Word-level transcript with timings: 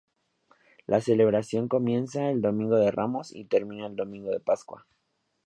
La 0.87 0.99
celebración 0.99 1.67
comienza 1.67 2.31
el 2.31 2.41
Domingo 2.41 2.75
de 2.77 2.89
Ramos 2.89 3.31
y 3.35 3.45
termina 3.45 3.85
el 3.85 3.95
Domingo 3.95 4.31
de 4.31 4.39
Pascua. 4.39 4.87